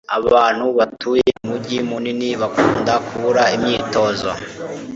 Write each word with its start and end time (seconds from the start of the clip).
Abantu 0.17 0.65
batuye 0.77 1.29
mumujyi 1.37 1.77
munini 1.89 2.29
bakunda 2.41 2.93
kubura 3.07 3.43
imyitozo 3.55 4.29